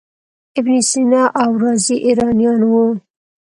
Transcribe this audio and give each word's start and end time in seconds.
ابن 0.59 0.73
سینا 0.89 1.23
او 1.41 1.51
رازي 1.61 1.95
ایرانیان 2.05 2.61
وو. 2.71 2.85